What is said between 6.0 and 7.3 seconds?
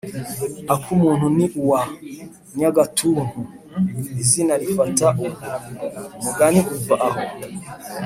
umugani uva aho.